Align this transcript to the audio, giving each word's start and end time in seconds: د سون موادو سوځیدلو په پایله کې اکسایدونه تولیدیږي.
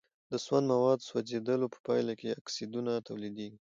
د 0.31 0.33
سون 0.45 0.63
موادو 0.71 1.07
سوځیدلو 1.09 1.67
په 1.73 1.79
پایله 1.87 2.13
کې 2.19 2.37
اکسایدونه 2.39 2.91
تولیدیږي. 3.07 3.57